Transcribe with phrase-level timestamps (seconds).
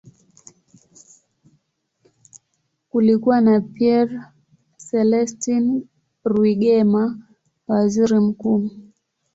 [2.89, 4.19] Kulikuwa na Pierre
[4.77, 5.65] Celestin
[6.25, 7.17] Rwigema,
[7.67, 8.69] waziri mkuu.